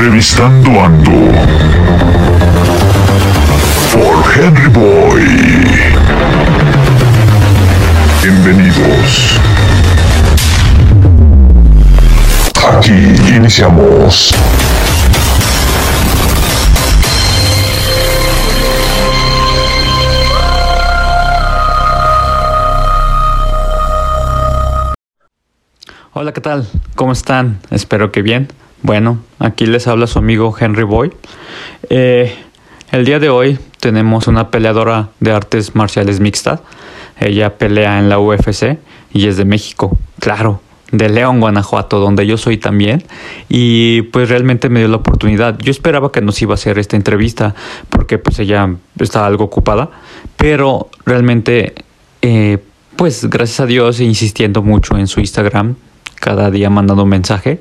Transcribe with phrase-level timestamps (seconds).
[0.00, 1.10] Entrevistando Ando.
[3.92, 5.26] Por Henry Boy.
[8.22, 9.38] Bienvenidos.
[12.66, 12.92] Aquí
[13.28, 14.34] iniciamos.
[26.14, 26.66] Hola, ¿qué tal?
[26.94, 27.60] ¿Cómo están?
[27.70, 28.48] Espero que bien.
[28.82, 31.12] Bueno, aquí les habla su amigo Henry Boy.
[31.90, 32.34] Eh,
[32.92, 36.60] el día de hoy tenemos una peleadora de artes marciales mixtas.
[37.18, 38.78] Ella pelea en la UFC
[39.12, 40.62] y es de México, claro,
[40.92, 43.04] de León, Guanajuato, donde yo soy también.
[43.50, 45.58] Y pues realmente me dio la oportunidad.
[45.58, 47.54] Yo esperaba que nos iba a hacer esta entrevista
[47.90, 49.90] porque pues ella estaba algo ocupada,
[50.36, 51.74] pero realmente...
[52.22, 52.58] Eh,
[52.96, 55.74] pues gracias a Dios insistiendo mucho en su Instagram
[56.20, 57.60] cada día mandando un mensaje.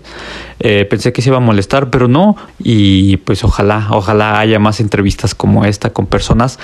[0.59, 2.35] Eh, pensé que se iba a molestar, pero no.
[2.59, 6.59] Y pues ojalá, ojalá haya más entrevistas como esta con personas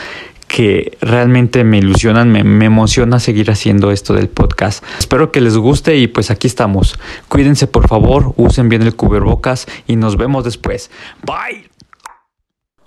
[0.47, 4.83] que realmente me ilusionan, me, emociona seguir haciendo esto del podcast.
[4.99, 6.99] Espero que les guste y pues aquí estamos.
[7.29, 10.91] Cuídense por favor, usen bien el cubrebocas y nos vemos después.
[11.23, 11.69] Bye.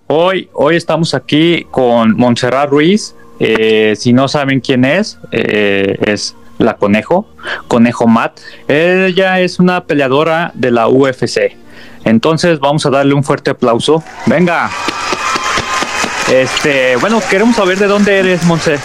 [0.06, 3.14] Hoy, hoy estamos aquí con Montserrat Ruiz.
[3.40, 7.26] Eh, si no saben quién es, eh, es la Conejo,
[7.68, 8.40] Conejo Matt.
[8.68, 11.56] Ella es una peleadora de la UFC.
[12.04, 14.02] Entonces vamos a darle un fuerte aplauso.
[14.26, 14.70] Venga.
[16.30, 18.78] Este, bueno, queremos saber de dónde eres, Monse.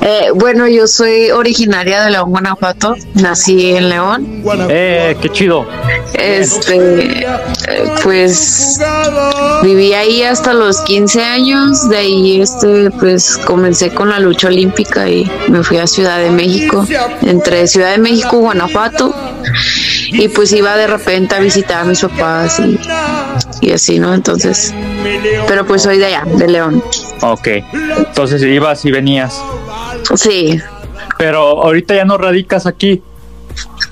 [0.00, 2.94] Eh, bueno, yo soy originaria de León, Guanajuato.
[3.14, 4.42] Nací en León.
[4.68, 5.66] Eh, qué chido.
[6.14, 7.26] Este,
[8.02, 8.80] pues
[9.62, 11.88] viví ahí hasta los 15 años.
[11.88, 16.30] De ahí, este, pues comencé con la lucha olímpica y me fui a Ciudad de
[16.30, 16.86] México.
[17.22, 19.14] Entre Ciudad de México y Guanajuato.
[20.10, 22.78] Y pues iba de repente a visitar a mis papás y,
[23.66, 24.14] y así, ¿no?
[24.14, 24.72] Entonces,
[25.46, 26.82] pero pues soy de allá, de León.
[27.20, 27.48] Ok,
[28.06, 29.40] entonces ibas y venías.
[30.14, 30.60] Sí.
[31.18, 33.02] Pero ahorita ya no radicas aquí.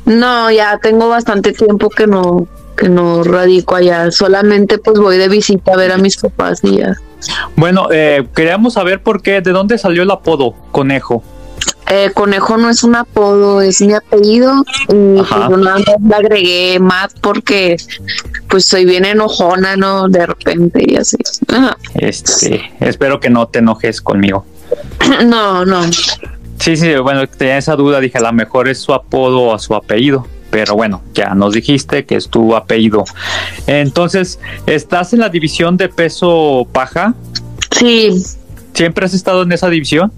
[0.05, 2.47] No, ya tengo bastante tiempo que no
[2.77, 4.11] que no radico allá.
[4.11, 6.95] Solamente pues voy de visita a ver a mis papás y ya.
[7.57, 11.23] Bueno, eh, queríamos saber por qué, de dónde salió el apodo Conejo.
[11.89, 16.15] Eh, conejo no es un apodo, es mi apellido y pues, yo nada más le
[16.17, 17.77] agregué más porque
[18.49, 20.09] pues soy bien enojona, ¿no?
[20.09, 21.17] De repente y así.
[21.49, 21.77] Ajá.
[21.95, 24.45] Este, espero que no te enojes conmigo.
[25.27, 25.83] No, no.
[26.59, 29.75] Sí, sí, bueno, tenía esa duda, dije, a lo mejor es su apodo o su
[29.75, 33.05] apellido, pero bueno, ya nos dijiste que es tu apellido.
[33.67, 37.15] Entonces, ¿estás en la división de peso paja?
[37.79, 38.11] Sí.
[38.75, 40.13] ¿Siempre has estado en esa división?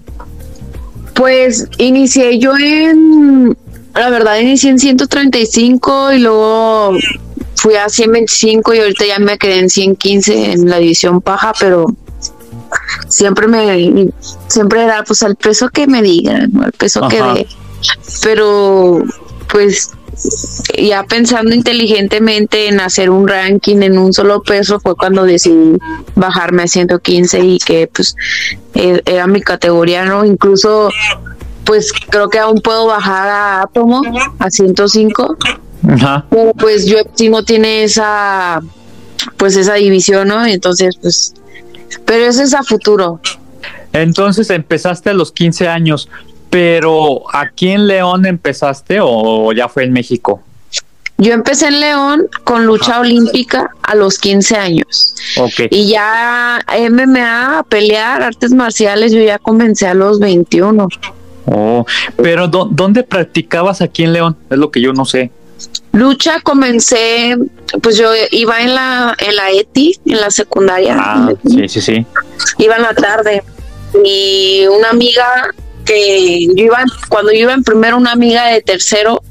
[1.13, 3.55] Pues inicié yo en,
[3.93, 6.97] la verdad, inicié en 135 y luego
[7.55, 11.87] fui a 125 y ahorita ya me quedé en 115 en la división paja, pero
[13.07, 14.09] siempre me
[14.47, 17.09] siempre era pues al peso que me digan al peso Ajá.
[17.09, 17.47] que de
[18.23, 19.03] pero
[19.51, 19.91] pues
[20.77, 25.77] ya pensando inteligentemente en hacer un ranking en un solo peso fue cuando decidí
[26.15, 28.15] bajarme a 115 y que pues
[28.73, 30.89] era mi categoría no incluso
[31.63, 34.01] pues creo que aún puedo bajar a átomo
[34.39, 35.37] a 105
[35.89, 36.25] Ajá.
[36.29, 36.97] pero pues yo
[37.29, 38.61] no tiene esa
[39.37, 41.33] pues esa división no entonces pues
[42.05, 43.19] pero eso es a futuro.
[43.93, 46.09] Entonces empezaste a los 15 años,
[46.49, 50.41] pero ¿aquí en León empezaste o ya fue en México?
[51.19, 53.01] Yo empecé en León con lucha Ajá.
[53.01, 55.15] olímpica a los 15 años.
[55.35, 55.67] Okay.
[55.69, 60.87] Y ya MMA, a pelear, artes marciales, yo ya comencé a los 21.
[61.45, 61.85] Oh,
[62.15, 64.37] pero ¿dónde practicabas aquí en León?
[64.49, 65.29] Es lo que yo no sé.
[65.91, 67.35] Lucha comencé,
[67.81, 70.95] pues yo iba en la en la ETI, en la secundaria.
[70.97, 72.05] Ah, sí, sí, sí.
[72.57, 73.43] Iba en la tarde
[74.03, 75.49] y una amiga
[75.85, 79.23] que yo iba, cuando yo iba en primero, una amiga de tercero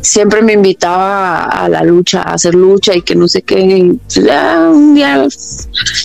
[0.00, 3.96] siempre me invitaba a, la lucha, a hacer lucha y que no sé qué.
[4.08, 5.26] Ya, un día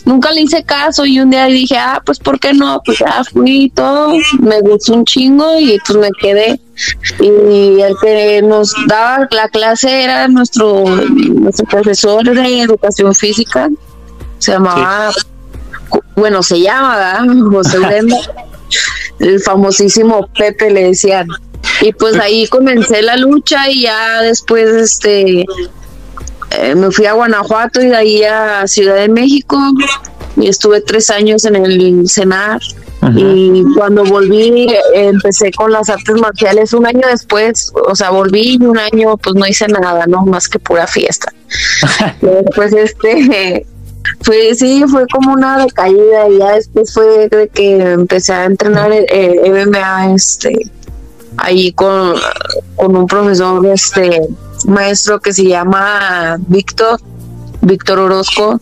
[0.06, 2.82] nunca le hice caso y un día dije, ah, pues ¿por qué no?
[2.86, 6.60] Pues ya fui y todo, me gustó un chingo y pues me quedé.
[7.20, 13.70] Y el que nos daba la clase era nuestro, nuestro profesor de educación física,
[14.40, 16.00] se llamaba, sí.
[16.18, 17.50] bueno, se llama, ¿verdad?
[17.50, 18.18] José Brenda,
[19.20, 21.28] el famosísimo Pepe le decían.
[21.82, 25.46] Y pues ahí comencé la lucha y ya después este
[26.52, 29.58] eh, me fui a Guanajuato y de ahí a Ciudad de México
[30.38, 32.62] y estuve tres años en el CENAR.
[33.16, 38.58] Y cuando volví, eh, empecé con las artes marciales un año después, o sea, volví
[38.60, 40.26] y un año pues no hice nada, ¿no?
[40.26, 41.32] Más que pura fiesta.
[42.22, 43.68] Después este
[44.22, 48.92] fue sí fue como una decaída y ya después fue de que empecé a entrenar
[48.92, 50.72] eh, MMA este
[51.38, 52.14] ahí con,
[52.76, 54.22] con un profesor este
[54.68, 57.00] maestro que se llama Víctor
[57.62, 58.60] Víctor Orozco.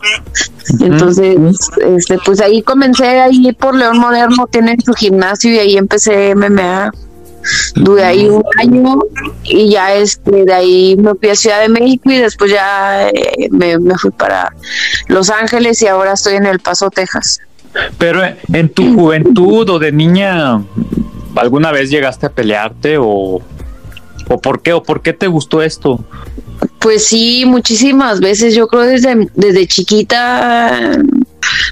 [0.80, 1.36] Entonces
[1.78, 6.90] este pues ahí comencé ahí por León Moderno tienen su gimnasio y ahí empecé MMA
[7.74, 8.98] Duré ahí un año
[9.42, 13.48] y ya este, de ahí me fui a Ciudad de México y después ya eh,
[13.50, 14.52] me, fui para
[15.08, 17.40] Los Ángeles y ahora estoy en El Paso, Texas.
[17.98, 18.22] Pero
[18.52, 20.62] en tu juventud o de niña,
[21.36, 23.40] ¿alguna vez llegaste a pelearte o,
[24.28, 26.04] o por qué o por qué te gustó esto?
[26.78, 28.54] Pues sí, muchísimas veces.
[28.54, 30.98] Yo creo desde, desde chiquita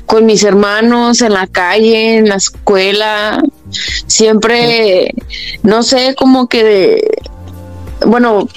[0.06, 3.43] con mis hermanos en la calle, en la escuela,
[4.06, 5.14] siempre,
[5.62, 7.19] no sé, como que,
[8.06, 8.49] bueno,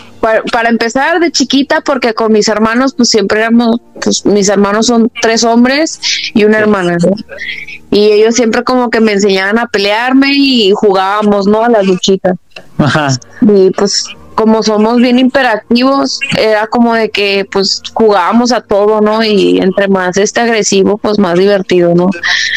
[0.52, 5.12] para, empezar de chiquita, porque con mis hermanos, pues siempre éramos, pues mis hermanos son
[5.22, 6.00] tres hombres
[6.34, 6.98] y una hermana,
[7.92, 11.64] Y ellos siempre como que me enseñaban a pelearme y jugábamos, ¿no?
[11.64, 12.38] A las luchitas.
[12.78, 13.10] Ajá.
[13.42, 14.06] Y pues
[14.36, 19.24] como somos bien imperativos, era como de que pues jugábamos a todo, ¿no?
[19.24, 22.10] Y entre más este agresivo, pues más divertido, ¿no?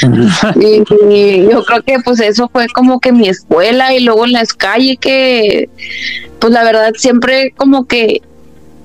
[0.60, 4.44] y, yo creo que pues eso fue como que mi escuela y luego en la
[4.56, 5.68] calle que
[6.38, 8.22] pues la verdad siempre como que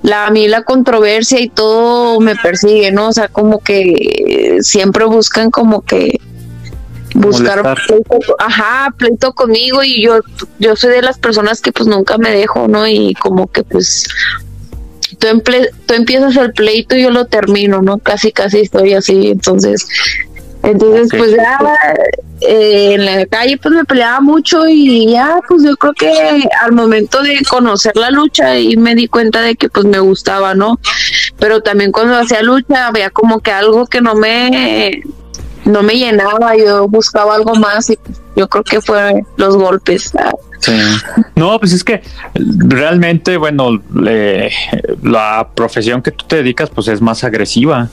[0.01, 3.09] la, a mí la controversia y todo me persigue, ¿no?
[3.09, 6.19] O sea, como que siempre buscan como que
[7.15, 10.19] buscar pleito, ajá, pleito conmigo y yo
[10.59, 12.87] yo soy de las personas que pues nunca me dejo, ¿no?
[12.87, 14.07] Y como que pues
[15.19, 15.27] tú,
[15.85, 17.97] tú empiezas el pleito y yo lo termino, ¿no?
[17.99, 19.87] Casi casi estoy así, entonces
[20.63, 21.59] entonces pues ya
[22.41, 26.71] eh, en la calle pues me peleaba mucho y ya pues yo creo que al
[26.71, 30.79] momento de conocer la lucha y me di cuenta de que pues me gustaba, ¿no?
[31.37, 35.03] Pero también cuando hacía lucha había como que algo que no me
[35.65, 37.97] no me llenaba, yo buscaba algo más y
[38.35, 40.11] yo creo que fue los golpes.
[41.35, 42.01] No, pues es que
[42.33, 47.89] realmente, bueno, la profesión que tú te dedicas, pues es más agresiva,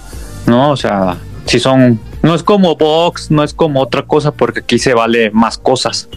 [0.47, 0.71] ¿no?
[0.71, 4.79] O sea, si son, no es como box, no es como otra cosa, porque aquí
[4.79, 6.09] se vale más cosas.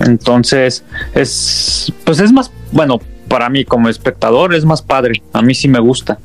[0.00, 0.84] Entonces,
[1.14, 5.68] es, pues es más, bueno, para mí como espectador es más padre, a mí sí
[5.68, 6.18] me gusta.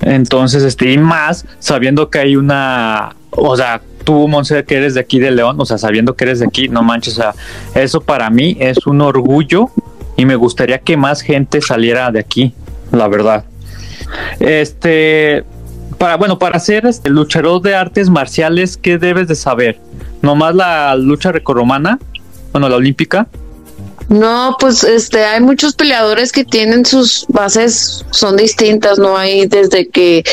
[0.00, 5.00] Entonces, este, y más sabiendo que hay una o sea, tú, Monse, que eres de
[5.00, 7.34] aquí de León, o sea, sabiendo que eres de aquí, no manches, o sea,
[7.74, 9.70] eso para mí es un orgullo
[10.16, 12.54] y me gustaría que más gente saliera de aquí,
[12.90, 13.44] la verdad.
[14.40, 15.44] Este,
[15.98, 19.78] para, bueno, para ser este luchador de artes marciales, ¿qué debes de saber?
[20.22, 21.98] ¿Nomás la lucha recorromana?
[22.52, 23.26] Bueno, la olímpica.
[24.08, 29.18] No, pues este, hay muchos peleadores que tienen sus bases, son distintas, ¿no?
[29.18, 30.24] Hay desde que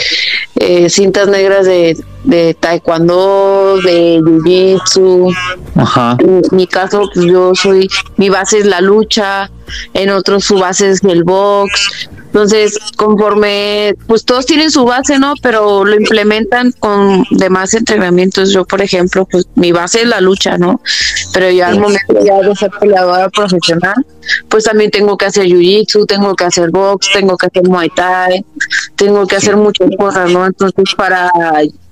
[0.56, 5.36] eh, cintas negras de, de taekwondo, de jiu-jitsu.
[5.76, 6.18] Ajá.
[6.20, 9.50] En mi caso, pues yo soy, mi base es la lucha,
[9.94, 15.36] en otros su base es el box, entonces, conforme, pues todos tienen su base, ¿no?
[15.42, 18.52] Pero lo implementan con demás entrenamientos.
[18.52, 20.82] Yo, por ejemplo, pues mi base es la lucha, ¿no?
[21.32, 24.06] Pero ya al momento ya de ser peleadora profesional,
[24.50, 28.46] pues también tengo que hacer jiu-jitsu, tengo que hacer box, tengo que hacer muay thai,
[28.98, 30.45] tengo que hacer muchas cosas, ¿no?
[30.48, 31.30] Entonces, para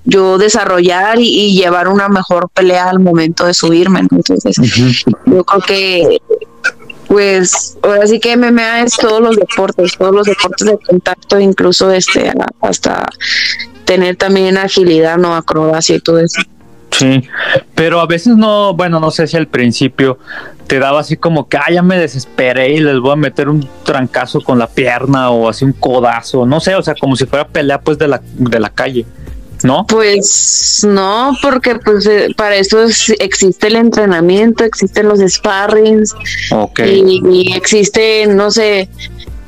[0.04, 4.00] yo desarrollar y, llevar una mejor pelea al momento de subirme.
[4.00, 4.56] Entonces,
[5.26, 6.18] yo creo que
[7.06, 11.92] pues ahora sí que MMA es todos los deportes, todos los deportes de contacto, incluso
[11.92, 13.08] este hasta
[13.84, 16.40] tener también agilidad, no acrobacia y todo eso.
[16.90, 17.22] Sí,
[17.74, 20.18] pero a veces no, bueno, no sé si al principio
[20.66, 23.68] te daba así como que, ah, ya me desesperé y les voy a meter un
[23.84, 27.46] trancazo con la pierna o así un codazo, no sé, o sea, como si fuera
[27.46, 29.06] pelea pues de la, de la calle.
[29.62, 29.86] ¿no?
[29.86, 32.84] Pues no, porque pues eh, para eso
[33.18, 36.14] existe el entrenamiento, existen los sparrings
[36.84, 38.90] y, y, existe, no sé,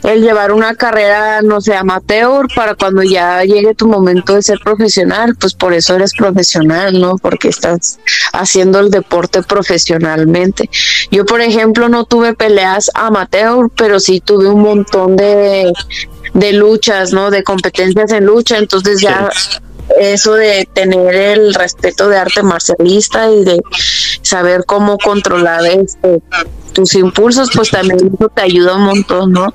[0.07, 4.59] el llevar una carrera, no sé, amateur para cuando ya llegue tu momento de ser
[4.65, 7.17] profesional, pues por eso eres profesional, ¿no?
[7.19, 7.99] Porque estás
[8.33, 10.71] haciendo el deporte profesionalmente.
[11.11, 15.73] Yo, por ejemplo, no tuve peleas amateur, pero sí tuve un montón de
[16.35, 17.31] de luchas, ¿no?
[17.31, 19.31] De competencias en lucha, entonces ya
[19.99, 23.63] eso de tener el respeto de arte marcialista y de
[24.23, 26.21] saber cómo controlar este
[26.77, 29.55] tus impulsos, pues también eso te ayuda un montón, ¿no?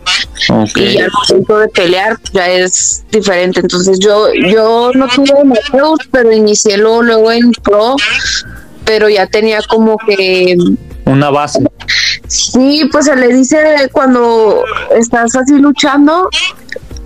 [0.75, 3.59] Y al momento de pelear ya es diferente.
[3.59, 7.95] Entonces yo yo no tuve amateur, pero inicié luego, luego en pro,
[8.85, 10.57] pero ya tenía como que
[11.05, 11.59] una base.
[12.27, 14.63] Sí, pues se le dice cuando
[14.95, 16.27] estás así luchando,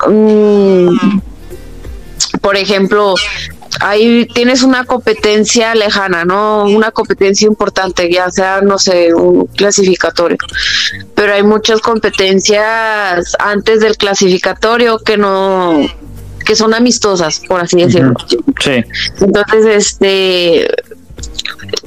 [0.08, 1.20] mm,
[2.40, 3.16] por ejemplo,
[3.82, 6.64] ahí tienes una competencia lejana, ¿no?
[6.66, 10.38] Una competencia importante, ya sea, no sé, un clasificatorio.
[11.16, 15.80] Pero hay muchas competencias antes del clasificatorio que no
[16.46, 18.14] que son amistosas, por así decirlo.
[18.60, 18.84] Sí.
[19.20, 20.68] Entonces, este,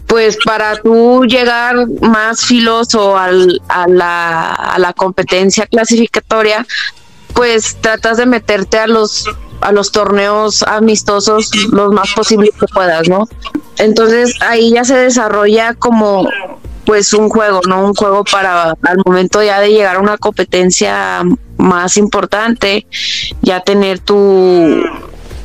[0.09, 6.66] pues para tú llegar más filoso al, a, la, a la competencia clasificatoria,
[7.35, 9.26] pues tratas de meterte a los
[9.61, 13.29] a los torneos amistosos los más posibles que puedas, ¿no?
[13.79, 16.29] Entonces ahí ya se desarrolla como
[16.85, 17.85] pues un juego, ¿no?
[17.85, 21.23] Un juego para al momento ya de llegar a una competencia
[21.59, 22.87] más importante,
[23.43, 24.83] ya tener tu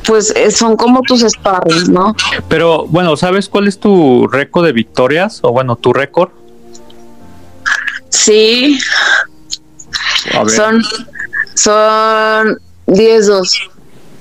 [0.06, 2.14] pues son como tus sparring, ¿no?
[2.48, 5.40] Pero bueno, ¿sabes cuál es tu récord de victorias?
[5.42, 6.30] O bueno, tu récord.
[8.10, 8.78] Sí.
[10.48, 10.82] Son
[11.54, 13.70] son 10-2.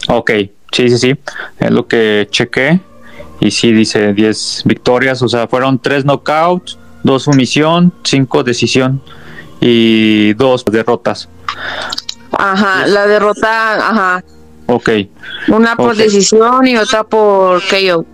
[0.08, 0.32] Ok,
[0.72, 1.16] sí, sí, sí.
[1.60, 2.80] Es lo que chequé.
[3.40, 5.22] Y sí, dice 10 victorias.
[5.22, 9.02] O sea, fueron 3 knockouts, 2 sumisión, 5 decisión
[9.60, 11.30] y 2 derrotas.
[12.32, 14.24] Ajá, la derrota, ajá,
[14.66, 14.90] Ok,
[15.50, 18.06] una por decisión y otra por KO.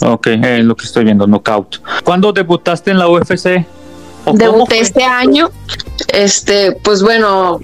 [0.00, 1.82] ok, es lo que estoy viendo, knockout.
[2.04, 3.66] ¿Cuándo debutaste en la UFC?
[4.24, 5.50] ¿O cómo Debuté este año.
[6.12, 7.60] Este, pues bueno,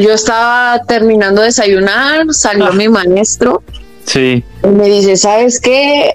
[0.00, 2.72] yo estaba terminando de desayunar, salió Ah.
[2.72, 3.62] mi maestro
[4.04, 6.14] Sí, y me dice, ¿sabes qué?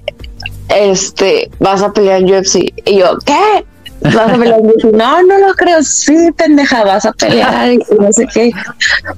[0.69, 2.73] Este, vas a pelear en UFC.
[2.85, 3.65] Y yo, ¿qué?
[4.01, 4.85] ¿Vas a pelear en UFC?
[4.93, 5.83] No, no lo creo.
[5.83, 8.51] Sí, pendeja, vas a pelear y no sé qué.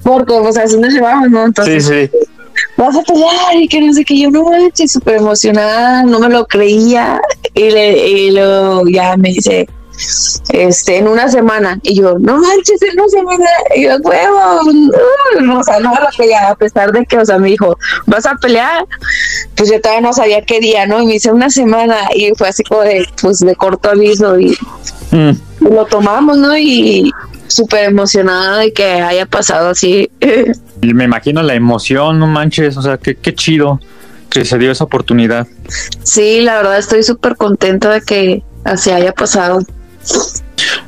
[0.03, 1.39] Porque, pues así nos llevamos, ¿no?
[1.39, 2.17] sí, Entonces, sí.
[2.75, 4.19] vas a pelear y que no sé qué.
[4.19, 7.21] Yo no manches, súper emocionada, no me lo creía.
[7.53, 9.69] Y, le, y luego ya me dice,
[10.49, 11.79] este, en una semana.
[11.83, 13.45] Y yo, no manches, en una semana.
[13.75, 17.37] Y yo, huevo, uh, o sea, no me creía, a pesar de que, o sea,
[17.37, 18.85] me dijo, vas a pelear.
[19.55, 21.01] Pues yo todavía no sabía qué día, ¿no?
[21.01, 21.97] Y me dice una semana.
[22.15, 24.39] Y fue así como de, pues, de corto aviso.
[24.39, 24.57] Y,
[25.11, 25.31] Mm,
[25.73, 26.57] lo tomamos, ¿no?
[26.57, 27.11] Y
[27.47, 30.09] súper emocionada de que haya pasado así.
[30.81, 33.79] y me imagino la emoción, no manches, o sea, qué, qué chido
[34.29, 35.47] que se dio esa oportunidad.
[36.03, 39.59] Sí, la verdad estoy súper contenta de que así haya pasado.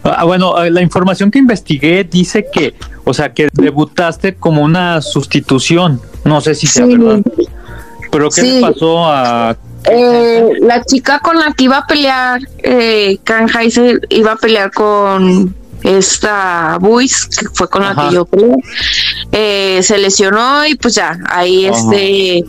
[0.03, 5.01] Ah, bueno, eh, la información que investigué dice que, o sea, que debutaste como una
[5.01, 6.01] sustitución.
[6.23, 6.97] No sé si sea Sí.
[6.97, 7.21] verdad.
[8.11, 8.51] Pero ¿qué Sí.
[8.55, 9.57] le pasó a...
[9.89, 15.53] Eh, la chica con la que iba a pelear, eh, Kanheiser, iba a pelear con
[15.83, 18.55] esta Buis, que fue con la que yo peleé,
[19.31, 21.77] eh, se lesionó y pues ya, ahí Ajá.
[21.77, 22.43] este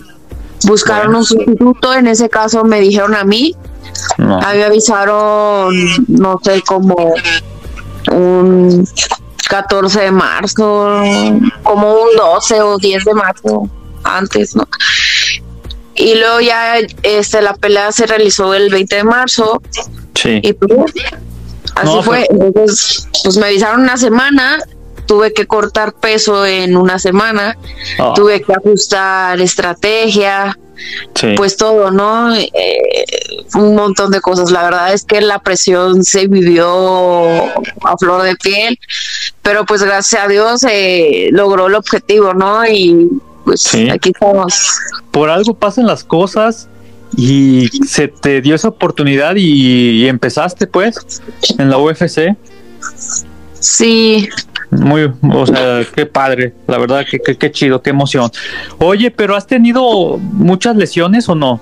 [0.65, 1.19] buscaron Bueno.
[1.19, 3.55] un sustituto, en ese caso me dijeron a mí,
[4.19, 4.39] No.
[4.41, 5.75] a mí me avisaron,
[6.09, 7.15] no sé, como
[8.13, 8.87] un
[9.49, 11.03] 14 de marzo,
[11.63, 13.69] como un 12 o 10 de marzo
[14.05, 14.67] antes, ¿no?
[15.95, 19.61] Y luego ya este la pelea se realizó el 20 de marzo
[20.15, 20.41] Sí.
[20.43, 20.73] y pues
[21.75, 22.27] así No, fue.
[22.31, 24.59] Entonces, pues me avisaron una semana,
[25.07, 27.57] tuve que cortar peso en una semana,
[27.99, 30.57] Ah, tuve que ajustar estrategia,
[31.15, 31.35] sí.
[31.37, 32.35] pues todo, ¿no?
[32.35, 32.49] Eh,
[33.55, 34.51] un montón de cosas.
[34.51, 36.67] La verdad es que la presión se vivió
[37.85, 38.79] a flor de piel,
[39.43, 42.67] pero pues gracias a Dios eh, logró el objetivo, ¿no?
[42.67, 43.09] Y
[43.45, 43.89] pues Sí.
[43.91, 44.55] aquí estamos.
[45.11, 46.69] Por algo pasan las cosas
[47.17, 51.23] y se te dio esa oportunidad y, y empezaste pues
[51.59, 52.37] en la UFC.
[53.61, 54.29] Sí,
[54.71, 58.31] Muy, o sea, qué padre, la verdad, que qué, qué chido, qué emoción.
[58.79, 61.61] Oye, pero ¿has tenido muchas lesiones o no?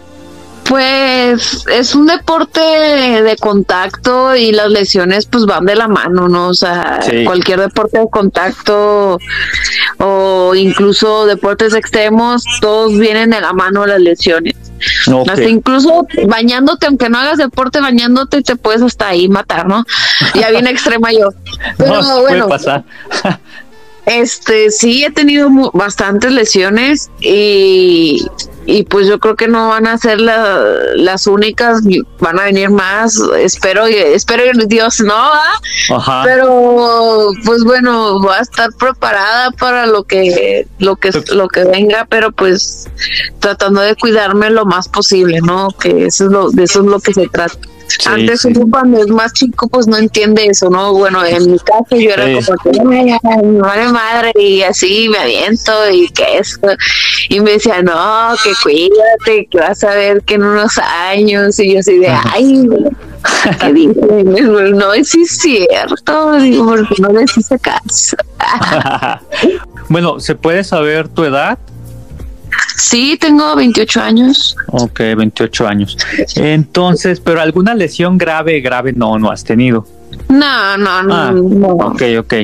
[0.68, 6.48] Pues es un deporte de contacto y las lesiones pues van de la mano, ¿no?
[6.48, 7.24] O sea, Sí.
[7.24, 9.18] cualquier deporte de contacto
[9.98, 14.56] o incluso deportes extremos, todos vienen de la mano las lesiones.
[15.10, 15.28] Ok.
[15.28, 19.84] Hasta incluso bañándote, aunque no hagas deporte, bañándote te puedes hasta ahí matar, ¿no?
[20.34, 21.30] Ya bien extrema yo.
[21.78, 22.84] Pero no, bueno, puede pasar.
[24.06, 28.26] este sí he tenido bastantes lesiones y,
[28.66, 30.60] y pues yo creo que no van a ser la-
[30.96, 31.80] las únicas,
[32.20, 33.16] van a venir más.
[33.38, 35.60] Espero, espero que Dios no, ¿ah?
[35.90, 36.22] Ajá.
[36.24, 42.06] pero pues bueno, voy a estar preparada para lo que lo que lo que venga,
[42.10, 42.88] pero pues
[43.40, 45.68] tratando de cuidarme lo más posible, ¿no?
[45.80, 47.56] Que eso es lo de eso es lo que se trata.
[47.88, 48.48] Sí, Antes sí.
[48.54, 50.92] uno cuando es más chico pues no entiende eso, ¿no?
[50.92, 52.44] Bueno, en mi caso yo era Sí.
[52.46, 56.58] como que "Ay, ay, me vale madre y así me aviento y que eso
[57.28, 61.74] y me decía, "No, que cuídate, que vas a ver que en unos años" y
[61.74, 62.30] yo así de, Ajá.
[62.34, 62.68] "Ay,
[63.60, 63.96] ¿Qué dices?
[64.76, 68.16] No, es cierto, digo, porque no les hice caso.
[69.88, 71.58] bueno, ¿se puede saber tu edad?
[72.76, 74.56] Sí, tengo 28 años.
[74.68, 75.96] Ok, 28 años.
[76.36, 79.86] Entonces, pero alguna lesión grave, grave no, no has tenido.
[80.28, 81.14] No, no, no.
[81.14, 81.68] Ah, no.
[81.68, 82.34] Ok, ok.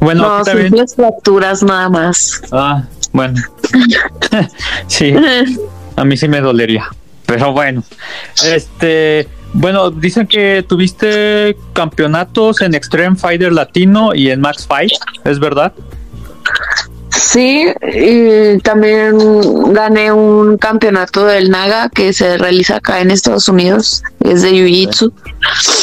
[0.00, 0.68] Bueno, no, también.
[0.68, 2.42] simples fracturas nada más.
[2.52, 3.40] Ah, bueno.
[4.86, 5.14] sí,
[5.96, 6.88] a mí sí me dolería.
[7.26, 7.82] Pero bueno,
[8.44, 14.92] este, bueno, dicen que tuviste campeonatos en Extreme Fighter Latino y en Max Fight,
[15.24, 15.72] ¿es verdad?
[17.24, 19.16] Sí, y también
[19.72, 25.12] gané un campeonato del Naga que se realiza acá en Estados Unidos, es de Jiu-Jitsu.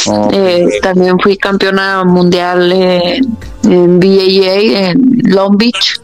[0.08, 0.34] Ok.
[0.34, 3.26] Eh, también fui campeona mundial en,
[3.64, 6.00] en BAA en Long Beach.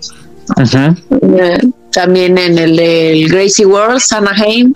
[1.37, 1.57] Eh,
[1.91, 4.73] también en el del Gracie World, Anaheim,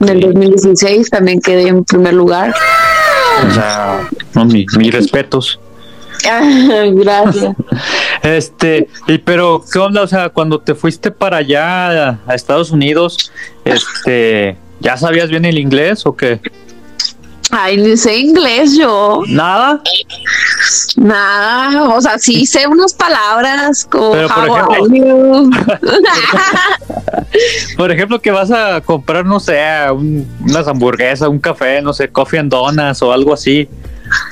[0.00, 2.54] en el 2016 también quedé en primer lugar.
[3.48, 5.58] O sea, no, mi- mis respetos.
[6.94, 7.54] Gracias.
[8.22, 10.02] Este, y pero, ¿qué onda?
[10.02, 13.30] O sea, cuando te fuiste para allá a, Estados Unidos,
[13.64, 16.40] este, ¿ya sabías bien el inglés o qué?
[17.50, 19.22] Ay, ni sé inglés yo.
[19.28, 19.80] ¿Nada?
[20.96, 25.50] Nada, o sea, sí sé unas palabras como Pero, por how ejemplo-?
[27.76, 29.60] Por ejemplo, que vas a comprar, no sé,
[29.92, 33.68] un- unas hamburguesas, un café, no sé, coffee and donuts o algo así.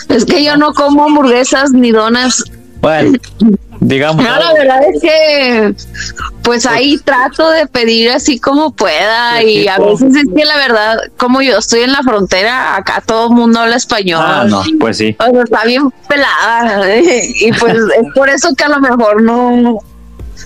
[0.08, 2.44] Es que yo no como hamburguesas ni donas.
[2.80, 3.16] Bueno,
[3.80, 4.24] digamos.
[4.24, 5.74] No, la verdad es que
[6.42, 10.56] pues ahí trato de pedir así como pueda ¿Qué y a veces es que la
[10.56, 14.22] verdad, como yo estoy en la frontera, acá todo el mundo habla español.
[14.24, 15.16] Ah, no, pues sí.
[15.20, 17.22] O sea, está bien pelada ¿eh?
[17.40, 19.78] y pues es por eso que a lo mejor no,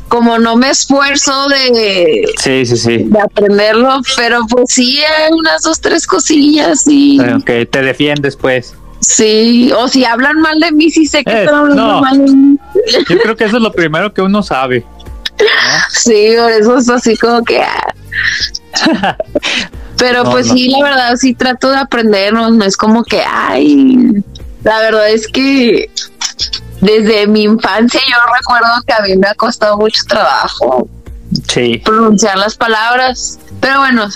[0.09, 2.99] como no me esfuerzo de, Sí, sí, sí.
[3.05, 8.75] de aprenderlo, pero pues sí hay unas dos, tres cosillas y Ok, te defiendes, pues.
[9.01, 12.01] Sí, o si hablan mal de mí, sí sé que Eh, están hablando no.
[12.01, 12.57] mal de mí.
[13.09, 14.85] Yo creo que eso es lo primero que uno sabe.
[15.91, 17.61] Sí, por eso es así como que...
[17.63, 19.17] ah.
[19.99, 23.23] Pero No, pues sí, la verdad sí trato de aprender, no, no es como que,
[23.27, 24.23] ay,
[24.63, 25.91] la verdad es que
[26.83, 30.87] desde mi infancia yo recuerdo que a mí me ha costado mucho trabajo
[31.49, 34.07] Sí, pronunciar las palabras, pero bueno,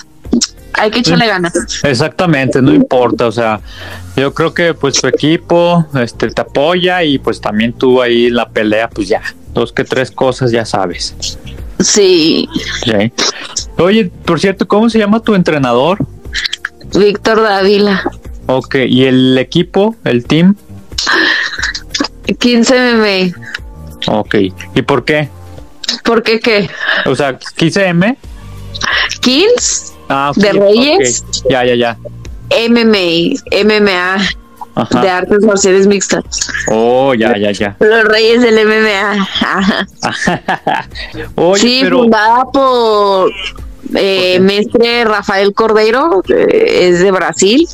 [0.73, 1.53] hay que echarle ganas.
[1.83, 3.59] exactamente, no importa, o sea,
[4.15, 8.35] yo creo que pues tu equipo este te apoya y pues también tú ahí en
[8.35, 9.21] la pelea, pues ya,
[9.53, 11.15] dos que tres cosas ya sabes.
[11.79, 12.47] Sí.
[13.77, 15.97] Oye, por cierto, ¿cómo se llama tu entrenador?
[16.93, 18.03] Víctor Dávila,
[18.47, 20.55] Ok, y el equipo, el team,
[22.37, 24.35] 15 mm, ok,
[24.75, 25.29] ¿y por qué?
[26.03, 26.69] ¿por qué qué?
[27.05, 28.17] O sea, 15M.
[29.21, 31.23] 15 Ah, ¿De Reyes?
[31.49, 31.97] Ya, ya, ya.
[32.49, 34.17] MMA, MMA
[35.01, 36.23] de artes marciales mixtas.
[36.67, 37.75] Oh, ya, ya, ya.
[37.79, 39.27] Los reyes del MMA.
[39.31, 39.87] Ajá.
[41.35, 43.31] Oye, sí, pero fundada por
[43.95, 47.67] eh, mestre Rafael Cordeiro, eh, es de Brasil.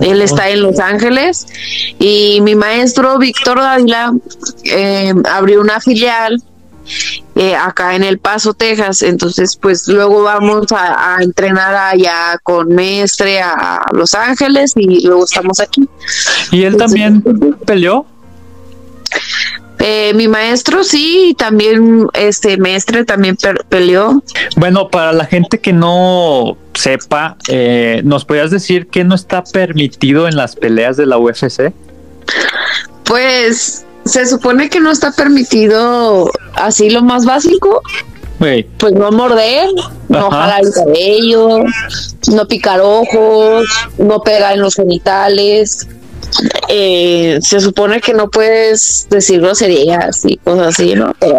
[0.00, 1.46] Él está en Los Ángeles.
[1.98, 4.12] Y mi maestro Víctor Dávila
[4.64, 6.42] eh, abrió una filial
[7.34, 9.02] eh, acá en El Paso, Texas.
[9.02, 15.24] Entonces, pues luego vamos a, a entrenar allá con Mestre a Los Ángeles y luego
[15.24, 15.88] estamos aquí.
[16.50, 17.22] ¿y él también
[17.66, 18.06] peleó?
[19.84, 23.36] Eh, mi maestro sí, y también este Mestre también
[23.68, 24.22] peleó.
[24.56, 30.28] Bueno, para la gente que no sepa, eh, ¿nos podrías decir que no está permitido
[30.28, 31.72] en las peleas de la UFC?
[33.04, 37.82] Pues se supone que no está permitido así lo más básico,
[38.78, 39.68] pues no morder,
[40.08, 40.30] no Ajá.
[40.30, 41.58] jalar el cabello,
[42.32, 43.66] no picar ojos,
[43.98, 45.86] no pegar en los genitales.
[46.68, 51.14] Eh, se supone que no puedes decir groserías y cosas así, ¿no?
[51.20, 51.38] Pero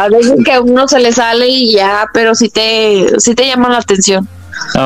[0.00, 3.46] a veces que a uno se le sale y ya, pero sí te, sí te
[3.46, 4.26] llama la atención.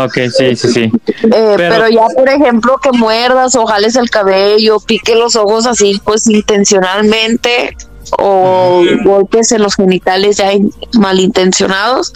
[0.04, 0.92] Ok, sí, sí, sí.
[1.24, 6.00] Eh, pero, ya, por ejemplo, que muerdas o jales el cabello, pique los ojos así,
[6.04, 7.76] pues intencionalmente,
[8.18, 12.12] o golpes en los genitales ya in- malintencionados,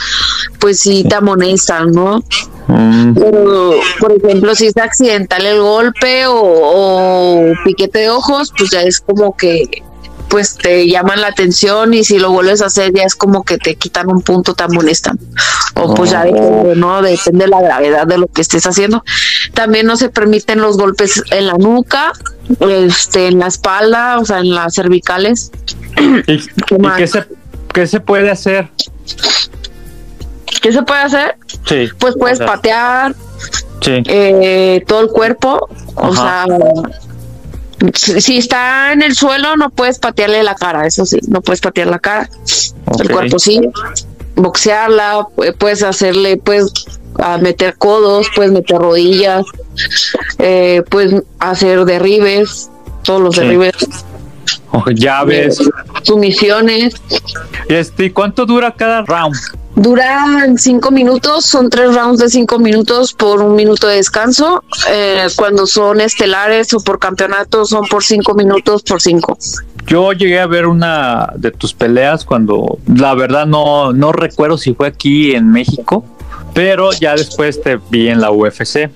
[0.61, 2.21] pues sí te amonestan, ¿no?
[2.69, 8.71] Mm, Pero, por ejemplo, si es accidental el golpe o, o piquete de ojos, pues
[8.71, 9.83] ya es como que
[10.29, 13.59] pues te llaman la atención y si lo vuelves a hacer ya es como que
[13.59, 15.19] te quitan un punto, te amonestan.
[15.75, 17.03] O pues ya depende, ¿no?
[17.03, 19.05] Depende de la gravedad de lo que estés haciendo.
[19.55, 22.13] También no se permiten los golpes en la nuca,
[22.61, 25.51] este, en la espalda, o sea, en las cervicales.
[26.27, 26.39] ¿Y,
[26.97, 27.25] qué, se,
[27.73, 28.69] qué se puede hacer?
[30.61, 31.37] ¿Qué se puede hacer?
[31.67, 31.89] Sí.
[31.99, 33.15] Pues puedes o sea, patear,
[33.83, 34.03] Sí.
[34.07, 36.47] eh, todo el cuerpo, o sea,
[37.95, 41.89] si, está en el suelo no puedes patearle la cara, eso sí, no puedes patear
[41.89, 42.29] la cara,
[43.01, 43.61] el cuerpo sí,
[44.35, 46.73] boxearla, pu- puedes hacerle, puedes
[47.19, 49.45] a meter codos, puedes meter rodillas,
[50.39, 52.69] eh, puedes hacer derribes,
[53.03, 53.41] todos los Sí.
[53.43, 53.75] derribes,
[54.73, 55.59] O llaves.
[56.03, 56.95] sumisiones.
[57.69, 59.35] Este, ¿cuánto dura cada round?
[59.77, 64.65] Duran cinco minutos, son tres rounds de cinco minutos por un minuto de descanso.
[64.91, 69.37] Eh, cuando son estelares o por campeonato son por cinco minutos por cinco.
[69.87, 74.73] Yo llegué a ver una de tus peleas cuando la verdad no, no recuerdo si
[74.73, 76.07] fue aquí en México,
[76.55, 78.91] pero ya después te vi en la UFC.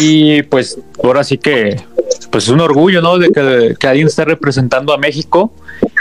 [0.00, 1.82] Y pues ahora sí que
[2.30, 3.16] pues es un orgullo, ¿no?
[3.16, 5.50] De que, que alguien esté representando a México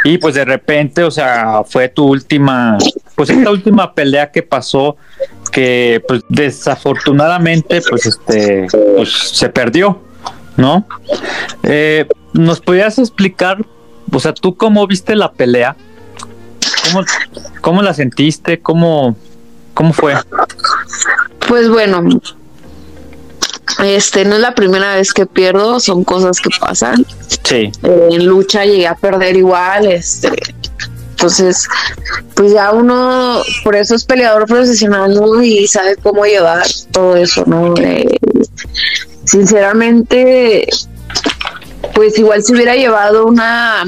[0.03, 2.77] y pues de repente, o sea, fue tu última,
[3.15, 4.97] pues esta última pelea que pasó
[5.51, 10.01] que pues desafortunadamente pues este pues se perdió,
[10.57, 10.85] ¿no?
[11.63, 13.63] Eh, ¿Nos podrías explicar,
[14.11, 15.75] o sea, tú cómo viste la pelea?
[16.91, 17.05] ¿Cómo,
[17.61, 18.59] cómo la sentiste?
[18.59, 19.15] ¿Cómo,
[19.73, 20.15] cómo fue?
[21.47, 22.03] Pues bueno,
[23.83, 27.05] este no es la primera vez que pierdo, son cosas que pasan.
[27.43, 30.31] Sí, Eh, en lucha llegué a perder igual, este.
[31.11, 31.67] Entonces,
[32.33, 35.41] pues ya uno, por eso es peleador profesional, ¿no?
[35.41, 37.73] Y sabe cómo llevar todo eso, ¿no?
[37.77, 38.17] Eh,
[39.23, 40.67] sinceramente,
[41.93, 43.85] pues igual si hubiera llevado una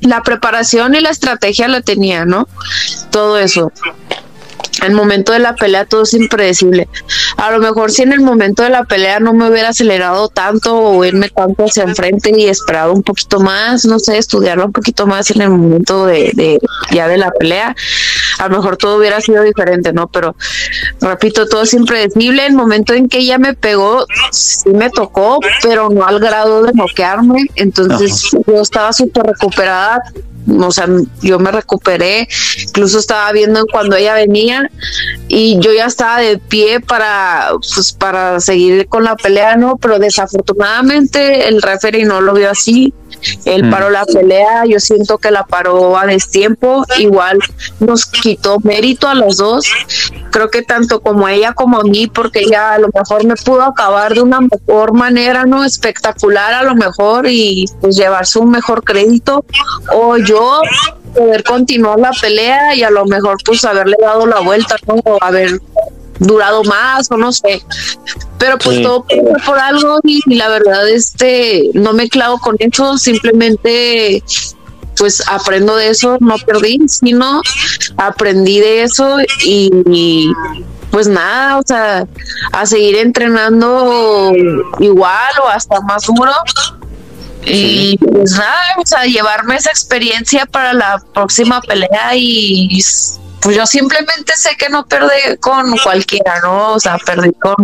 [0.00, 2.48] la preparación y la estrategia la tenía, ¿no?
[3.10, 3.72] Todo eso.
[4.82, 6.88] El momento de la pelea todo es impredecible.
[7.38, 10.76] A lo mejor si en el momento de la pelea no me hubiera acelerado tanto
[10.76, 15.06] o irme tanto hacia enfrente y esperado un poquito más, no sé, estudiarlo un poquito
[15.06, 16.58] más en el momento de, de
[16.90, 17.76] ya de la pelea,
[18.38, 20.08] a lo mejor todo hubiera sido diferente, ¿no?
[20.08, 20.34] Pero
[21.00, 22.44] repito, todo es impredecible.
[22.44, 26.72] El momento en que ella me pegó, sí me tocó, pero no al grado de
[26.72, 27.46] noquearme.
[27.54, 30.02] Entonces yo estaba súper recuperada.
[30.60, 30.86] O sea,
[31.22, 32.28] yo me recuperé,
[32.62, 34.70] incluso estaba viendo cuando ella venía
[35.28, 39.76] y yo ya estaba de pie para pues para seguir con la pelea, ¿no?
[39.76, 42.92] Pero desafortunadamente el referee no lo vio así.
[43.46, 43.70] Él Mm.
[43.70, 47.38] paró la pelea, yo siento que la paró a destiempo, igual
[47.80, 49.66] nos quitó mérito a los dos.
[50.30, 53.62] Creo que tanto como ella como a mí, porque ella a lo mejor me pudo
[53.62, 55.64] acabar de una mejor manera, ¿no?
[55.64, 59.44] Espectacular a lo mejor y pues llevarse un mejor crédito.
[59.92, 60.37] O yo
[61.14, 64.94] poder continuar la pelea y a lo mejor pues haberle dado la vuelta, ¿no?
[65.04, 65.60] O haber
[66.18, 67.62] durado más o no sé.
[68.38, 68.82] Pero pues Sí.
[68.82, 74.22] todo pasa por algo y, y la verdad este no me clavo con eso, simplemente
[74.96, 77.40] pues aprendo de eso, no perdí, sino
[77.96, 80.32] aprendí de eso y, y,
[80.90, 82.04] pues nada, o sea,
[82.50, 84.32] a seguir entrenando
[84.80, 86.32] igual o hasta más duro.
[87.48, 92.80] Y pues nada, o sea, llevarme esa experiencia para la próxima pelea y
[93.40, 96.72] pues yo simplemente sé que no perdí con cualquiera, ¿no?
[96.74, 97.54] O sea, perdí con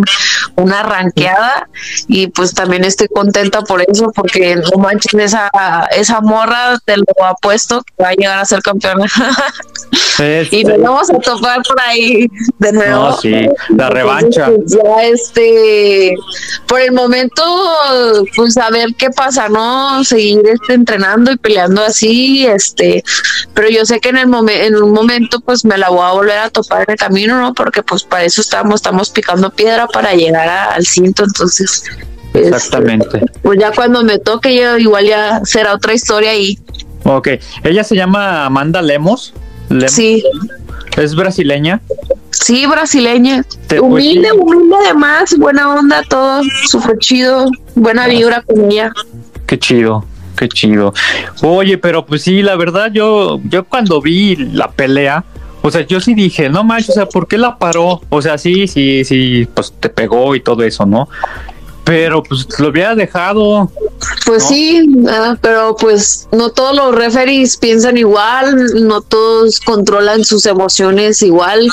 [0.56, 1.68] una ranqueada
[2.08, 5.50] y pues también estoy contenta por eso, porque no manches esa,
[5.96, 9.06] esa morra, te lo apuesto que va a llegar a ser campeona.
[10.18, 12.26] Este, y nos vamos a topar por ahí
[12.58, 13.08] de nuevo.
[13.10, 13.34] no, sí,
[13.76, 14.46] la revancha.
[14.46, 16.14] Entonces, pues, ya este,
[16.66, 17.42] por el momento,
[18.36, 20.02] pues a ver qué pasa, ¿no?
[20.04, 23.02] Seguir este, entrenando y peleando así, este,
[23.54, 26.12] pero yo sé que en el momen- en un momento, pues me la voy a
[26.12, 27.54] volver a topar en el camino, ¿no?
[27.54, 31.84] Porque pues para eso estamos, estamos picando piedra para llegar a- al cinto, entonces.
[32.32, 33.20] este, Exactamente.
[33.42, 36.58] pues ya cuando me toque, yo igual ya será otra historia ahí.
[37.04, 37.28] Ok,
[37.62, 39.34] ella se llama Amanda Lemos.
[39.70, 40.22] Lem- Sí,
[40.96, 41.80] Es brasileña.
[42.30, 43.44] sí, brasileña.
[43.68, 48.92] Te- humilde, pues, humilde además, buena onda, todo, súper chido, buena vibra con ella.
[49.46, 50.04] Qué chido,
[50.36, 50.92] qué chido.
[51.42, 55.24] Oye, pero pues sí, la verdad, yo, yo cuando vi la pelea,
[55.66, 58.02] o sea, yo sí dije, no manches, o sea, ¿por qué la paró?
[58.10, 61.08] O sea, sí, sí, sí, pues te pegó y todo eso, ¿no?
[61.84, 63.70] Pero pues lo hubiera dejado.
[64.26, 64.48] Pues ¿no?
[64.48, 71.20] sí, ah, pero pues no todos los referees piensan igual, no todos controlan sus emociones
[71.22, 71.68] igual.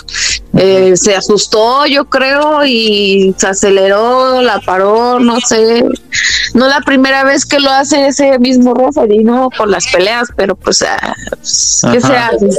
[0.57, 5.83] Eh, se asustó, yo creo, y se aceleró, la paró, no sé.
[6.53, 9.49] No la primera vez que lo hace ese mismo referee, ¿no?
[9.57, 12.49] Con las peleas, pero pues, ah, pues, ¿qué se hace?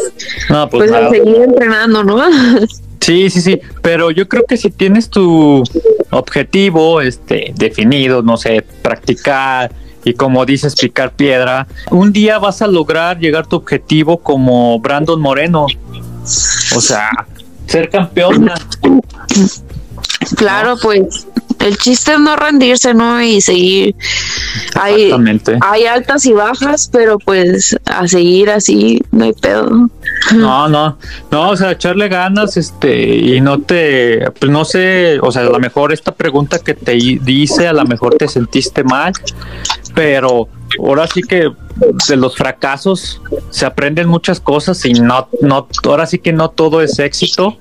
[0.49, 2.23] No, pues, Pues a seguir entrenando, ¿no?
[3.03, 5.65] Sí, sí, sí, pero yo creo que si tienes tu
[6.11, 9.73] objetivo este definido, no sé, practicar
[10.05, 14.79] y como dices picar piedra, un día vas a lograr llegar a tu objetivo como
[14.79, 15.67] Brandon Moreno.
[16.77, 17.11] O sea,
[17.67, 18.55] ser campeona.
[20.37, 21.27] Claro, pues
[21.63, 23.23] el chiste es no rendirse, ¿no?
[23.23, 23.95] Y seguir.
[24.75, 25.59] Hay, Exactamente.
[25.61, 29.89] hay altas y bajas, pero pues a seguir así, no hay pedo.
[30.35, 30.99] No, no,
[31.31, 35.47] no, o sea, echarle ganas, este, y no te, pues no sé, o sea, a
[35.47, 39.13] lo mejor esta pregunta que te dice, a lo mejor te sentiste mal,
[39.95, 41.51] pero ahora sí que
[42.09, 46.83] de los fracasos se aprenden muchas cosas y no, no, ahora sí que no todo
[46.83, 47.59] es éxito,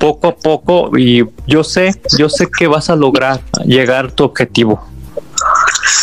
[0.00, 4.24] poco a poco, y yo sé, yo sé que vas a lograr llegar a tu
[4.24, 4.82] objetivo.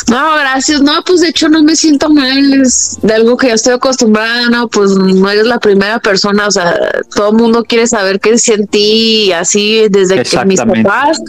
[0.09, 0.81] No, gracias.
[0.81, 2.61] No, pues de hecho no me siento mal.
[2.61, 4.49] Es de algo que ya estoy acostumbrada.
[4.49, 6.47] No, pues no eres la primera persona.
[6.47, 6.75] O sea,
[7.13, 11.19] todo el mundo quiere saber qué sentí así desde que mis papás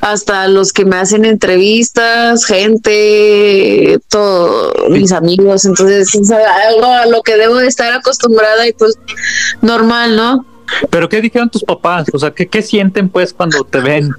[0.00, 5.64] hasta los que me hacen entrevistas, gente, todo, mis amigos.
[5.64, 8.94] Entonces, es algo a lo que debo de estar acostumbrada y pues
[9.60, 10.46] normal, ¿no?
[10.90, 12.06] Pero ¿qué dijeron tus papás?
[12.12, 14.10] O sea, ¿qué, qué sienten pues cuando te ven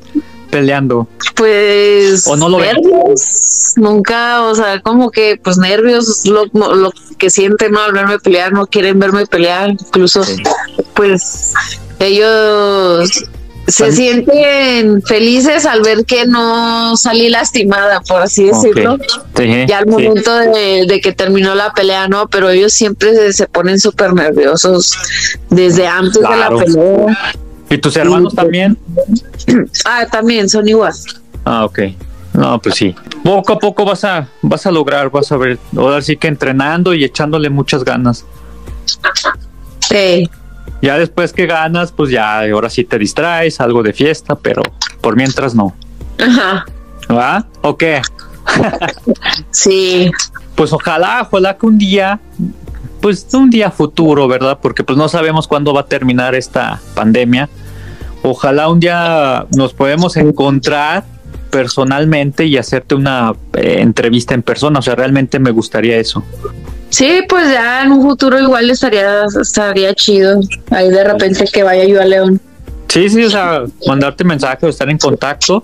[0.50, 1.08] peleando?
[1.36, 2.76] Pues ¿O no lo ven?
[2.76, 7.82] nervios, nunca, o sea, como que pues nervios, lo, lo que sienten, ¿no?
[7.82, 10.42] Al verme pelear, no quieren verme pelear, incluso Sí.
[10.96, 11.54] pues
[12.00, 13.26] ellos
[13.72, 18.94] se sienten felices al ver que no salí lastimada, por así decirlo.
[18.96, 19.04] Ok.
[19.38, 19.90] Sí, Ya al sí.
[19.92, 24.14] momento de, de que terminó la pelea, no, pero ellos siempre se, se ponen súper
[24.14, 24.98] nerviosos
[25.50, 26.60] desde antes Claro.
[26.60, 27.34] de la pelea.
[27.70, 28.36] ¿Y tus hermanos Sí.
[28.38, 28.78] también?
[29.86, 30.94] Ah, también son igual.
[31.46, 31.80] Ah, ok.
[32.34, 32.96] No, pues sí.
[33.24, 35.58] Poco a poco vas a, vas a lograr, vas a ver.
[35.76, 38.26] Ahora sí que entrenando y echándole muchas ganas.
[39.88, 40.30] Sí.
[40.82, 44.62] Ya después que ganas, pues ya ahora sí te distraes, algo de fiesta, pero
[45.02, 45.76] por mientras no.
[46.18, 46.66] Ajá.
[47.12, 47.46] ¿Va?
[47.62, 48.02] ¿O qué?
[49.52, 50.12] Sí.
[50.56, 52.20] Pues ojalá, ojalá que un día,
[53.02, 54.60] pues un día futuro, ¿verdad?
[54.62, 57.50] Porque pues no sabemos cuándo va a terminar esta pandemia.
[58.24, 61.06] Ojalá un día nos podemos encontrar
[61.50, 64.80] personalmente y hacerte una eh, entrevista en persona.
[64.80, 66.24] O sea, realmente me gustaría eso.
[66.90, 70.40] Sí, pues ya en un futuro igual estaría, estaría chido.
[70.72, 72.42] Ahí de repente que vaya yo a León.
[72.90, 75.64] Sí, sí, o sea, mandarte mensaje o estar en contacto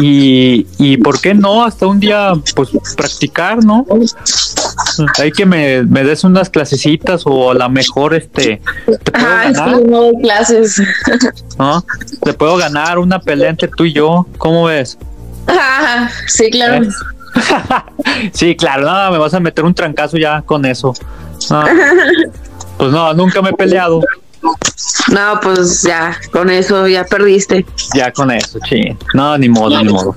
[0.00, 1.62] y, y ¿por qué no?
[1.62, 3.84] Hasta un día, pues, practicar, ¿no?
[5.18, 9.52] Hay que me, me des unas clasecitas o a lo mejor, este, te puedo sí,
[9.52, 10.80] ganar, no clases.
[11.58, 11.84] ¿no?
[12.22, 14.96] Te puedo ganar una pelea entre tú y yo, ¿cómo ves?
[15.46, 16.84] Ah, sí, claro.
[16.84, 16.88] ¿Eh?
[18.32, 20.94] Sí, claro, no, me vas a meter un trancazo ya con eso.
[21.50, 21.64] No.
[22.78, 24.00] Pues no, nunca me he peleado.
[25.12, 27.64] No, pues ya, con eso ya perdiste.
[27.94, 28.96] Ya con eso, sí.
[29.14, 30.16] No, ni modo, ni modo.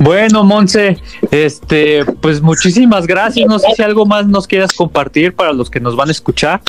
[0.00, 0.98] Bueno, Monse,
[1.30, 3.48] este, pues muchísimas gracias.
[3.48, 6.60] No sé si algo más nos quieras compartir para los que nos van a escuchar.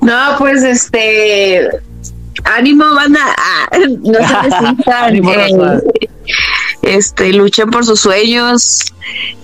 [0.00, 1.68] No, pues este.
[2.44, 3.20] Ánimo, banda.
[3.36, 3.68] Ah,
[4.00, 5.04] no se desistan.
[5.04, 5.82] Ánimo, eh,
[6.82, 8.84] este, luchen por sus sueños.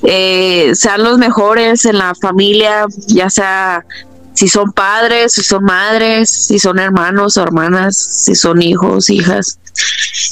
[0.03, 3.85] eh, sean los mejores en la familia, ya sea
[4.37, 9.59] si son padres, si son madres, si son hermanos o hermanas, si son hijos, hijas.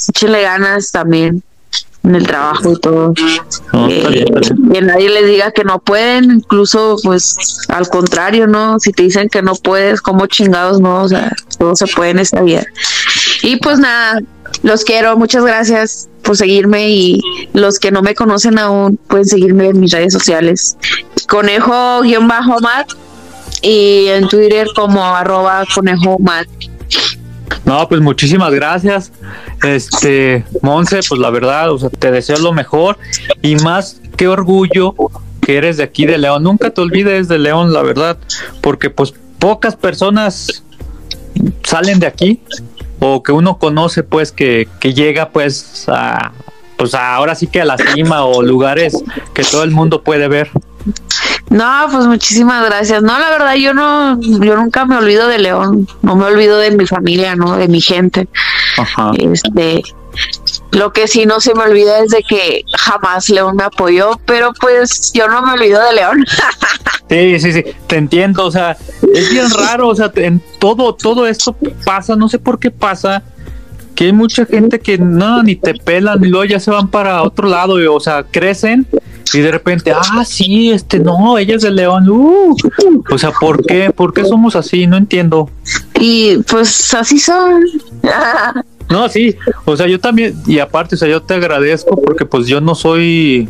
[0.09, 1.41] Échenle ganas también
[2.03, 3.13] en el trabajo y todo.
[3.73, 4.71] No, está bien, está bien.
[4.71, 7.35] que nadie les diga que no pueden, incluso pues
[7.67, 8.79] al contrario, ¿no?
[8.79, 12.19] Si te dicen que no puedes, como chingados, no, o sea, todo se puede en
[12.19, 12.63] esta vida.
[13.41, 14.21] Y pues nada,
[14.63, 17.21] los quiero, muchas gracias por seguirme y
[17.53, 20.77] los que no me conocen aún pueden seguirme en mis redes sociales.
[21.27, 22.87] Conejo-mat
[23.61, 26.47] y en Twitter como arroba conejo-mat.
[27.65, 29.11] No, pues muchísimas gracias.
[29.63, 32.97] Este, Monse, pues la verdad, o sea, te deseo lo mejor
[33.41, 34.93] y más qué orgullo
[35.41, 36.43] que eres de aquí de León.
[36.43, 38.17] Nunca te olvides de León, la verdad,
[38.61, 40.63] porque pues pocas personas
[41.63, 42.41] salen de aquí
[42.99, 46.31] o que uno conoce pues que, que llega pues a
[46.77, 49.01] pues ahora sí que a la cima o lugares
[49.33, 50.51] que todo el mundo puede ver.
[51.49, 53.01] No, pues muchísimas gracias.
[53.01, 56.71] No, la verdad, yo no, yo nunca me olvido de León, no me olvido de
[56.71, 57.55] mi familia, ¿no?
[57.55, 58.27] De mi gente.
[58.77, 59.11] Ajá.
[59.17, 59.81] Este,
[60.75, 64.51] lo que sí no se me olvida es de que jamás León me apoyó, pero
[64.59, 66.25] pues yo no me olvido de León.
[67.07, 68.75] Sí, sí, sí, te entiendo, o sea,
[69.13, 73.21] es bien raro, o sea, en todo, todo esto pasa, no sé por qué pasa,
[73.93, 77.21] que hay mucha gente que no, ni te pelan y luego ya se van para
[77.21, 78.87] otro lado, y, o sea, crecen
[79.33, 82.55] y de repente, ah, sí, este, no, ella es de León, uh,
[83.11, 83.91] o sea, ¿por qué?
[83.91, 84.87] ¿Por qué somos así?
[84.87, 85.51] No entiendo.
[85.99, 87.65] Y pues así son.
[88.89, 92.47] No, sí, o sea, yo también, y aparte, o sea, yo te agradezco porque pues
[92.47, 93.49] yo no soy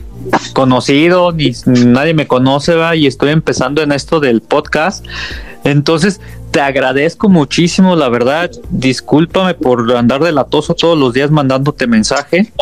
[0.54, 1.52] conocido, ni
[1.86, 2.95] nadie me conoce, ¿va?
[2.95, 5.06] y estoy empezando en esto del podcast.
[5.65, 6.21] Entonces,
[6.52, 8.50] te agradezco muchísimo, la verdad.
[8.69, 12.54] Discúlpame por andar de latoso todos los días mandándote mensaje,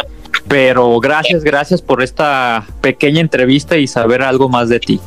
[0.48, 5.00] pero gracias, gracias por esta pequeña entrevista y saber algo más de ti.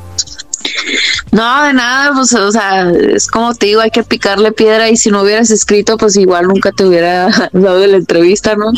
[1.33, 4.97] No, de nada, pues, o sea, es como te digo, hay que picarle piedra y
[4.97, 8.73] si no hubieras escrito, pues igual nunca te hubiera dado de la entrevista, ¿no?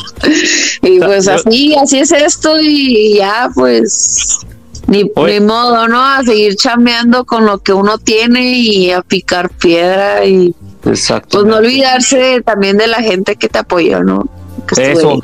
[0.82, 4.38] Y pues así, así es esto y ya, pues,
[4.86, 6.02] ni, ni modo, ¿no?
[6.02, 11.38] A seguir chameando con lo que uno tiene y a picar piedra y Exacto.
[11.38, 14.28] pues no olvidarse también de la gente que te apoyó, ¿no?
[14.66, 15.20] Que Eso,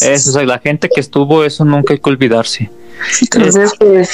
[0.00, 2.70] eso, o sea, la gente que estuvo, eso nunca hay que olvidarse.
[3.20, 4.10] Entonces, pues,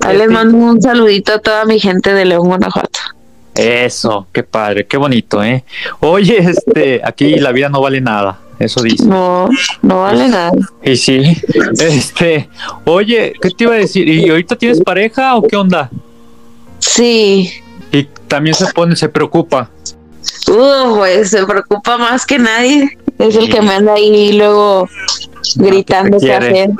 [0.00, 3.00] ahí les mando un saludito a toda mi gente de León, Guanajuato.
[3.54, 5.64] Eso, qué padre, qué bonito, ¿eh?
[6.00, 9.04] Oye, este, aquí la vida no vale nada, eso dice.
[9.04, 9.48] No,
[9.82, 10.52] no vale nada.
[10.82, 11.36] Y sí,
[11.80, 12.48] este,
[12.84, 14.08] oye, ¿qué te iba a decir?
[14.08, 15.90] ¿Y ahorita tienes pareja o qué onda?
[16.78, 17.50] Sí,
[17.90, 19.70] Y también se pone, se preocupa.
[20.46, 22.96] Uh, pues se preocupa más que nadie.
[23.18, 24.88] Es el que me anda ahí luego
[25.56, 26.70] gritando qué hacer.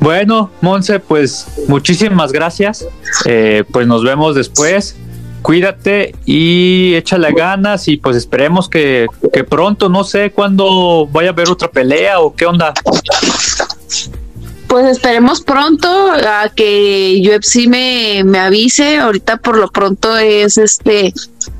[0.00, 2.86] Bueno, Monse, pues muchísimas gracias.
[3.24, 4.96] Eh, pues nos vemos después.
[5.42, 11.32] Cuídate y échale ganas y pues esperemos que, que pronto, no sé cuándo vaya a
[11.32, 12.74] haber otra pelea o qué onda.
[14.66, 18.98] Pues esperemos pronto a que UFC me, me avise.
[18.98, 21.14] Ahorita por lo pronto es este,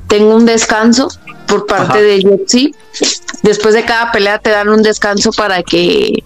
[0.09, 1.09] tengo un descanso
[1.49, 2.01] por parte Ajá.
[2.01, 2.75] de UFC.
[3.43, 6.23] Después de cada pelea te dan un descanso para que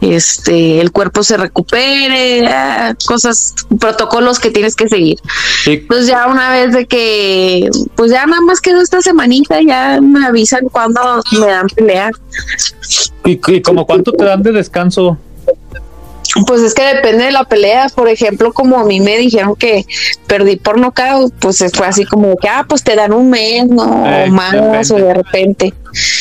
[0.00, 5.18] este el cuerpo se recupere, ah, cosas, protocolos que tienes que seguir.
[5.66, 10.00] Y, Pues ya una vez de que, pues ya nada más quedó esta semanita, ya
[10.00, 12.10] me avisan cuando me dan pelea.
[13.24, 15.18] y, y como cuánto te dan de descanso.
[16.46, 17.88] Pues es que depende de la pelea.
[17.94, 19.86] Por ejemplo, como a mí me dijeron que
[20.26, 23.82] perdí por nocaut, pues fue así como que, ah, pues te dan un mes, ¿no?
[23.82, 25.74] O más, o de repente.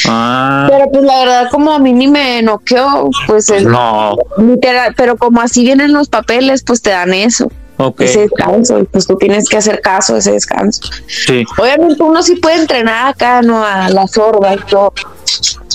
[0.07, 4.93] Ah, Pero pues la verdad, como a mí ni me noqueó, pues es no, literal,
[4.95, 7.51] pero como así vienen los papeles, pues te dan eso,
[7.99, 10.81] ese descanso, y pues tú tienes que hacer caso a ese descanso.
[11.07, 11.43] sí.
[11.57, 13.63] Obviamente uno sí puede entrenar acá, ¿no?
[13.65, 14.93] A la sorda y todo.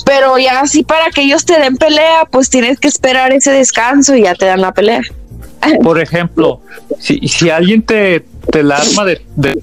[0.05, 4.15] Pero ya así para que ellos te den pelea, pues tienes que esperar ese descanso
[4.15, 5.01] y ya te dan la pelea.
[5.83, 6.61] Por ejemplo,
[6.99, 9.61] si, si alguien te, te la arma de, de-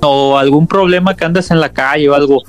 [0.00, 2.42] o algún problema que andas en la calle o algo,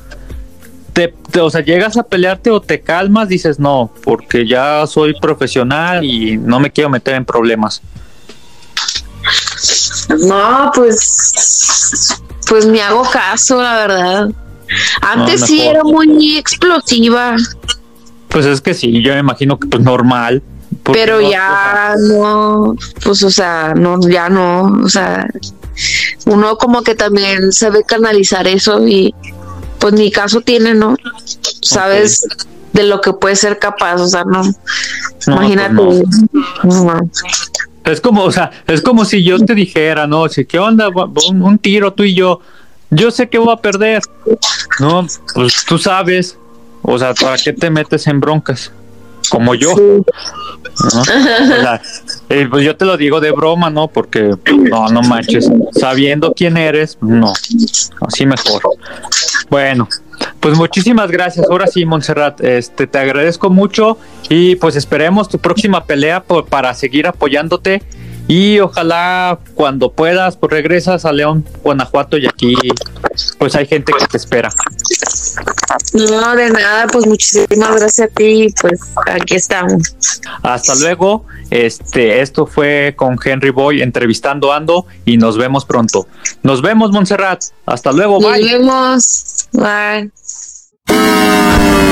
[0.94, 5.14] te, te- o sea, llegas a pelearte o te calmas, dices no, porque ya soy
[5.20, 7.82] profesional y no me quiero meter en problemas.
[10.20, 12.16] No, pues,
[12.48, 14.30] pues me hago caso, la verdad.
[15.02, 17.36] Antes No, sí era muy explosiva,
[18.30, 20.42] Pues es que sí, yo me imagino que pues normal.
[20.94, 25.28] pero no- ya no, pues o sea, no, ya no, o sea,
[26.26, 29.14] uno como que también sabe canalizar eso y
[29.80, 30.96] pues ni caso tiene, ¿no?
[31.62, 32.26] Sabes
[32.72, 34.54] de lo que puede ser capaz, o sea, no, no,
[35.36, 35.76] imagínate.
[36.62, 37.00] pues no.
[37.86, 41.42] Es como, o sea, es como si yo te dijera, no, si qué onda, un,
[41.42, 42.40] un tiro tú y yo,
[42.92, 44.02] yo sé que voy a perder.
[44.80, 46.38] No, pues tú sabes,
[46.82, 48.72] o sea, ¿para qué te metes en broncas?
[49.30, 51.02] Como yo, ¿no?
[51.02, 51.82] O sea,
[52.30, 53.88] eh, pues yo te lo digo de broma, ¿no?
[53.88, 54.36] Porque
[54.70, 57.32] no, no manches, sabiendo quién eres, no,
[58.02, 58.62] así mejor.
[59.50, 59.88] Bueno,
[60.40, 61.46] pues muchísimas gracias.
[61.50, 63.98] Ahora sí, Montserrat, este, te agradezco mucho
[64.30, 67.82] y pues esperemos tu próxima pelea por- para seguir apoyándote
[68.32, 72.56] y ojalá cuando puedas pues regresas a León, Guanajuato y aquí
[73.38, 74.50] pues hay gente que te espera.
[75.94, 79.98] No, de nada, pues muchísimas gracias a ti, pues aquí estamos.
[80.44, 81.26] Hasta luego.
[81.50, 86.08] Este, esto fue con Henry Boy entrevistando a Ando y nos vemos pronto.
[86.42, 87.44] Nos vemos, Montserrat.
[87.66, 88.46] Hasta luego, Nos bye.
[88.46, 89.48] vemos.
[89.52, 90.10] Bye.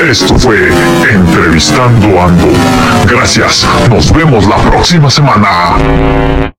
[0.10, 0.70] Esto fue
[1.12, 2.48] Entrevistando Ando.
[3.06, 3.68] Gracias.
[3.90, 6.52] Nos vemos la próxima semana.